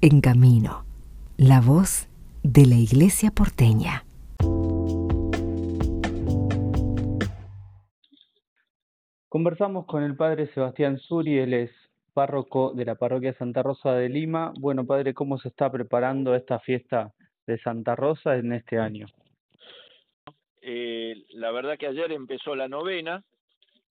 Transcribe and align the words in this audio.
En 0.00 0.20
Camino, 0.20 0.84
la 1.36 1.60
voz 1.60 2.08
de 2.44 2.66
la 2.66 2.76
Iglesia 2.76 3.32
porteña. 3.32 4.04
Conversamos 9.28 9.86
con 9.86 10.04
el 10.04 10.14
padre 10.14 10.46
Sebastián 10.54 11.00
Suri, 11.00 11.38
él 11.38 11.52
es 11.52 11.72
párroco 12.14 12.72
de 12.74 12.84
la 12.84 12.94
parroquia 12.94 13.34
Santa 13.34 13.64
Rosa 13.64 13.92
de 13.94 14.08
Lima. 14.08 14.52
Bueno, 14.60 14.86
padre, 14.86 15.14
¿cómo 15.14 15.36
se 15.38 15.48
está 15.48 15.68
preparando 15.68 16.36
esta 16.36 16.60
fiesta 16.60 17.12
de 17.48 17.58
Santa 17.58 17.96
Rosa 17.96 18.36
en 18.36 18.52
este 18.52 18.78
año? 18.78 19.06
Eh, 20.62 21.24
la 21.30 21.50
verdad 21.50 21.76
que 21.76 21.88
ayer 21.88 22.12
empezó 22.12 22.54
la 22.54 22.68
novena, 22.68 23.24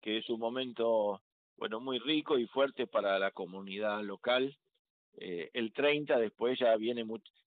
que 0.01 0.19
es 0.19 0.29
un 0.29 0.39
momento 0.39 1.19
bueno 1.57 1.81
muy 1.81 1.99
rico 1.99 2.37
y 2.37 2.47
fuerte 2.47 2.87
para 2.87 3.19
la 3.19 3.31
comunidad 3.31 4.01
local. 4.03 4.57
Eh, 5.17 5.49
el 5.53 5.73
30 5.73 6.17
después 6.19 6.59
ya 6.59 6.75
viene 6.75 7.05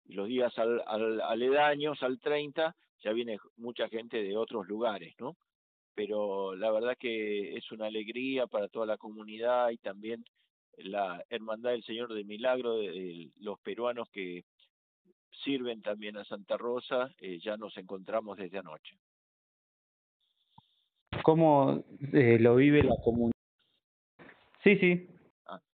los 0.08 0.28
días 0.28 0.56
al, 0.58 0.80
aledaños 1.20 2.02
al 2.02 2.18
30 2.18 2.74
ya 3.02 3.12
viene 3.12 3.38
mucha 3.56 3.88
gente 3.88 4.22
de 4.22 4.36
otros 4.36 4.66
lugares, 4.68 5.14
¿no? 5.18 5.36
Pero 5.94 6.54
la 6.54 6.70
verdad 6.70 6.96
que 6.98 7.56
es 7.56 7.70
una 7.72 7.86
alegría 7.86 8.46
para 8.46 8.68
toda 8.68 8.86
la 8.86 8.96
comunidad 8.96 9.70
y 9.70 9.76
también 9.78 10.24
la 10.76 11.22
Hermandad 11.28 11.72
del 11.72 11.82
Señor 11.82 12.14
de 12.14 12.24
Milagro 12.24 12.78
de 12.78 13.30
los 13.40 13.58
peruanos 13.60 14.08
que 14.10 14.44
sirven 15.44 15.82
también 15.82 16.16
a 16.16 16.24
Santa 16.24 16.56
Rosa, 16.56 17.10
eh, 17.20 17.38
ya 17.40 17.56
nos 17.56 17.76
encontramos 17.76 18.38
desde 18.38 18.58
anoche. 18.58 18.96
¿Cómo 21.22 21.84
eh, 22.12 22.38
lo 22.40 22.56
vive 22.56 22.82
la 22.82 22.96
comunidad? 23.02 23.32
Sí, 24.62 24.76
sí. 24.76 25.08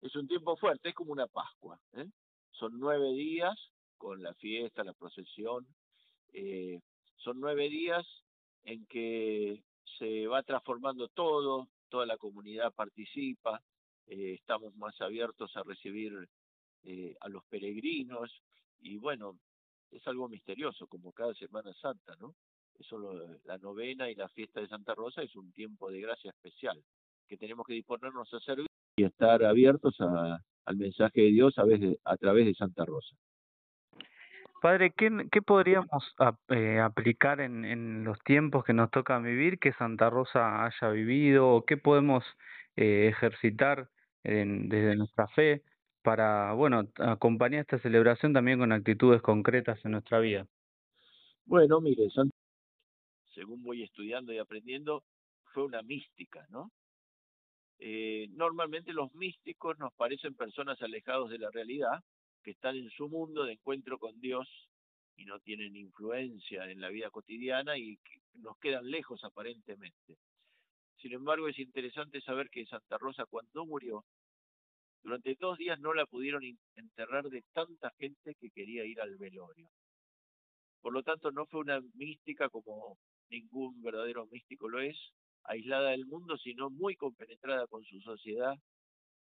Es 0.02 0.16
un 0.16 0.27
tiempo 0.27 0.56
fuerte, 0.56 0.88
es 0.88 0.95
como 0.97 1.12
una 1.12 1.29
Pascua. 1.29 1.79
¿eh? 1.92 2.09
Son 2.51 2.73
nueve 2.79 3.12
días 3.12 3.56
con 3.97 4.20
la 4.20 4.34
fiesta, 4.34 4.83
la 4.83 4.95
procesión. 4.95 5.65
Eh, 6.33 6.80
son 7.16 7.38
nueve 7.38 7.68
días 7.68 8.04
en 8.65 8.85
que 8.87 9.62
se 9.99 10.27
va 10.27 10.43
transformando 10.43 11.07
todo, 11.09 11.68
toda 11.88 12.04
la 12.04 12.16
comunidad 12.16 12.73
participa, 12.74 13.62
eh, 14.09 14.35
estamos 14.35 14.74
más 14.74 15.01
abiertos 15.01 15.57
a 15.57 15.62
recibir 15.62 16.29
a 17.21 17.29
los 17.29 17.45
peregrinos 17.45 18.43
y 18.80 18.96
bueno, 18.96 19.38
es 19.93 20.05
algo 20.09 20.29
misterioso 20.29 20.88
como 20.88 21.12
cada 21.12 21.32
Semana 21.34 21.73
Santa, 21.74 22.16
¿no? 22.18 22.34
Eso 22.77 22.99
la 23.45 23.59
novena 23.59 24.10
y 24.10 24.16
la 24.16 24.29
fiesta 24.30 24.60
de 24.60 24.66
Santa 24.66 24.93
Rosa 24.93 25.23
es 25.23 25.37
un 25.37 25.52
tiempo 25.52 25.93
de 25.93 26.01
gracia 26.01 26.32
especial 26.32 26.82
que 27.29 27.37
tenemos 27.37 27.65
que 27.65 27.74
disponernos 27.74 28.34
a 28.34 28.40
servir 28.40 28.66
y 28.96 29.04
estar 29.04 29.45
abiertos 29.45 29.96
al 30.01 30.76
mensaje 30.76 31.23
de 31.23 31.30
Dios 31.30 31.59
a, 31.59 31.65
veces, 31.65 31.98
a 32.04 32.16
través 32.16 32.46
de 32.46 32.54
Santa 32.54 32.85
Rosa. 32.85 33.15
Padre, 34.60 34.93
¿qué, 34.96 35.10
qué 35.32 35.43
podríamos 35.43 36.15
eh, 36.51 36.79
aplicar 36.79 37.40
en, 37.40 37.65
en 37.65 38.04
los 38.04 38.18
tiempos 38.21 38.65
que 38.65 38.73
nos 38.73 38.90
toca 38.90 39.18
vivir 39.18 39.59
que 39.59 39.73
Santa 39.73 40.09
Rosa 40.09 40.65
haya 40.65 40.88
vivido? 40.90 41.49
¿O 41.49 41.65
qué 41.65 41.76
podemos 41.76 42.24
eh, 42.76 43.09
ejercitar 43.09 43.88
desde 44.24 44.95
nuestra 44.95 45.27
fe 45.29 45.62
para, 46.02 46.52
bueno, 46.52 46.84
acompañar 46.99 47.62
esta 47.62 47.80
celebración 47.80 48.32
también 48.32 48.60
con 48.60 48.71
actitudes 48.71 49.21
concretas 49.21 49.84
en 49.84 49.93
nuestra 49.93 50.21
vida? 50.21 50.46
Bueno, 51.45 51.80
mire, 51.80 52.09
Santa 52.10 52.32
según 53.34 53.62
voy 53.62 53.82
estudiando 53.82 54.32
y 54.32 54.38
aprendiendo, 54.38 55.04
fue 55.52 55.65
una 55.65 55.82
mística, 55.82 56.46
¿no? 56.51 56.71
Eh, 57.85 58.29
normalmente 58.37 58.93
los 58.93 59.13
místicos 59.13 59.77
nos 59.77 59.93
parecen 59.95 60.37
personas 60.37 60.80
alejados 60.80 61.30
de 61.30 61.38
la 61.38 61.51
realidad, 61.51 62.01
que 62.45 62.52
están 62.52 62.77
en 62.77 62.89
su 62.91 63.09
mundo 63.09 63.43
de 63.43 63.55
encuentro 63.55 63.99
con 63.99 64.21
Dios 64.21 64.47
y 65.16 65.25
no 65.25 65.41
tienen 65.41 65.75
influencia 65.75 66.71
en 66.71 66.81
la 66.81 66.91
vida 66.91 67.11
cotidiana 67.11 67.77
y 67.77 67.97
que 67.97 68.21
nos 68.34 68.56
quedan 68.59 68.89
lejos 68.89 69.25
aparentemente. 69.25 70.16
Sin 70.99 71.12
embargo, 71.12 71.49
es 71.49 71.59
interesante 71.59 72.21
saber 72.21 72.51
que 72.51 72.67
Santa 72.67 72.99
Rosa 72.99 73.25
cuando 73.27 73.67
murió, 73.67 74.05
durante 75.03 75.35
dos 75.35 75.59
días 75.59 75.81
no 75.81 75.93
la 75.93 76.06
pudieron 76.06 76.45
enterrar 76.77 77.25
de 77.31 77.43
tanta 77.53 77.91
gente 77.99 78.37
que 78.37 78.51
quería 78.51 78.85
ir 78.85 79.01
al 79.01 79.17
velorio. 79.17 79.69
Por 80.81 80.93
lo 80.93 81.03
tanto, 81.03 81.33
no 81.33 81.47
fue 81.47 81.59
una 81.59 81.81
mística 81.95 82.49
como 82.49 82.97
ningún 83.29 83.83
verdadero 83.83 84.27
místico 84.27 84.69
lo 84.69 84.79
es, 84.79 84.97
aislada 85.45 85.91
del 85.91 86.07
mundo, 86.07 86.37
sino 86.39 86.71
muy 86.71 86.97
compenetrada 86.97 87.67
con 87.67 87.85
su 87.85 88.01
sociedad, 88.01 88.57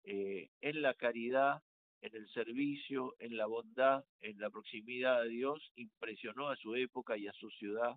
eh, 0.03 0.49
en 0.61 0.81
la 0.81 0.93
caridad, 0.93 1.61
en 2.01 2.15
el 2.15 2.27
servicio, 2.29 3.15
en 3.19 3.37
la 3.37 3.47
bondad, 3.47 4.03
en 4.21 4.39
la 4.39 4.49
proximidad 4.49 5.21
a 5.21 5.23
Dios, 5.23 5.71
impresionó 5.75 6.49
a 6.49 6.55
su 6.55 6.75
época 6.75 7.17
y 7.17 7.27
a 7.27 7.33
su 7.33 7.49
ciudad. 7.51 7.95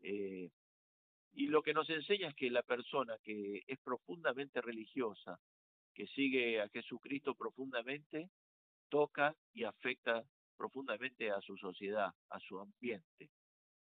Eh, 0.00 0.50
y 1.34 1.46
lo 1.46 1.62
que 1.62 1.72
nos 1.72 1.88
enseña 1.88 2.28
es 2.28 2.34
que 2.34 2.50
la 2.50 2.62
persona 2.62 3.16
que 3.22 3.62
es 3.66 3.78
profundamente 3.78 4.60
religiosa, 4.60 5.38
que 5.94 6.06
sigue 6.08 6.60
a 6.60 6.68
Jesucristo 6.68 7.34
profundamente, 7.34 8.28
toca 8.90 9.34
y 9.54 9.64
afecta 9.64 10.22
profundamente 10.56 11.30
a 11.30 11.40
su 11.40 11.56
sociedad, 11.56 12.12
a 12.28 12.38
su 12.40 12.60
ambiente. 12.60 13.30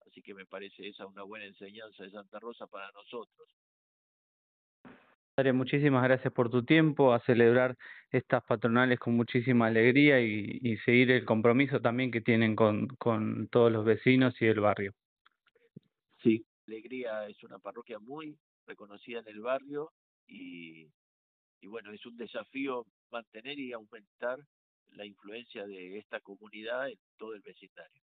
Así 0.06 0.22
que 0.22 0.34
me 0.34 0.46
parece 0.46 0.88
esa 0.88 1.06
una 1.06 1.22
buena 1.22 1.46
enseñanza 1.46 2.04
de 2.04 2.10
Santa 2.10 2.38
Rosa 2.38 2.66
para 2.66 2.90
nosotros. 2.92 3.48
Padre, 5.34 5.52
muchísimas 5.52 6.02
gracias 6.02 6.32
por 6.32 6.48
tu 6.48 6.64
tiempo, 6.64 7.12
a 7.12 7.20
celebrar 7.20 7.76
estas 8.10 8.42
patronales 8.44 8.98
con 8.98 9.14
muchísima 9.14 9.66
alegría 9.66 10.18
y, 10.18 10.58
y 10.62 10.78
seguir 10.78 11.10
el 11.10 11.26
compromiso 11.26 11.80
también 11.82 12.10
que 12.10 12.22
tienen 12.22 12.56
con, 12.56 12.88
con 12.96 13.48
todos 13.48 13.70
los 13.70 13.84
vecinos 13.84 14.34
y 14.40 14.46
el 14.46 14.60
barrio. 14.60 14.94
Sí, 16.22 16.46
Alegría 16.66 17.28
es 17.28 17.42
una 17.44 17.58
parroquia 17.58 17.98
muy 17.98 18.38
reconocida 18.66 19.20
en 19.20 19.28
el 19.28 19.40
barrio 19.40 19.92
y, 20.26 20.88
y 21.60 21.66
bueno, 21.66 21.92
es 21.92 22.04
un 22.06 22.16
desafío 22.16 22.86
mantener 23.10 23.58
y 23.58 23.72
aumentar 23.72 24.38
la 24.92 25.04
influencia 25.04 25.66
de 25.66 25.98
esta 25.98 26.20
comunidad 26.20 26.88
en 26.88 26.98
todo 27.18 27.34
el 27.34 27.42
vecindario. 27.42 28.02